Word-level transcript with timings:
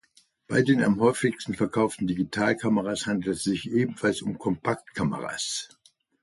Bei 0.47 0.63
den 0.63 0.83
am 0.83 0.99
häufigsten 0.99 1.53
verkauften 1.53 2.07
Digitalkameras 2.07 3.05
handelt 3.05 3.35
es 3.37 3.43
sich 3.43 3.69
ebenfalls 3.69 4.23
um 4.23 4.39
Kompaktkameras. 4.39 5.77